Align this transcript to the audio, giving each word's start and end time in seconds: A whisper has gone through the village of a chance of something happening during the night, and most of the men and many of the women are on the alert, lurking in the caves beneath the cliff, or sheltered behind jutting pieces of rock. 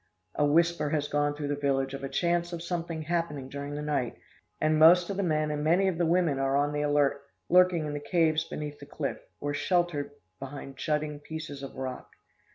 A 0.33 0.43
whisper 0.43 0.89
has 0.89 1.07
gone 1.07 1.35
through 1.35 1.49
the 1.49 1.55
village 1.55 1.93
of 1.93 2.03
a 2.03 2.09
chance 2.09 2.51
of 2.53 2.63
something 2.63 3.03
happening 3.03 3.49
during 3.49 3.75
the 3.75 3.83
night, 3.83 4.17
and 4.59 4.79
most 4.79 5.11
of 5.11 5.17
the 5.17 5.21
men 5.21 5.51
and 5.51 5.63
many 5.63 5.87
of 5.87 5.99
the 5.99 6.07
women 6.07 6.39
are 6.39 6.57
on 6.57 6.73
the 6.73 6.81
alert, 6.81 7.21
lurking 7.49 7.85
in 7.85 7.93
the 7.93 7.99
caves 7.99 8.43
beneath 8.43 8.79
the 8.79 8.87
cliff, 8.87 9.19
or 9.39 9.53
sheltered 9.53 10.09
behind 10.39 10.75
jutting 10.77 11.19
pieces 11.19 11.61
of 11.61 11.75
rock. 11.75 12.09